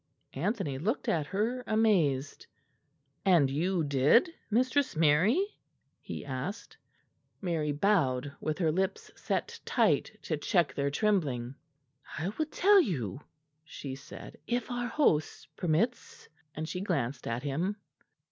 [0.33, 2.47] Anthony looked at her, amazed.
[3.23, 5.45] "And you did, Mistress Mary?"
[6.01, 6.75] he asked.
[7.39, 11.53] Mary bowed, with her lips set tight to check their trembling.
[12.17, 13.21] "I will tell you,"
[13.63, 17.75] she said, "if our host permits"; and she glanced at him.